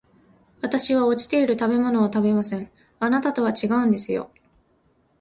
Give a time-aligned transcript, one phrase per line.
[0.63, 4.31] 私は落ちている食べ物を食べません、あなたとは違うんですよ